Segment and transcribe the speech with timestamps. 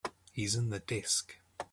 [0.31, 1.35] He's in the desk.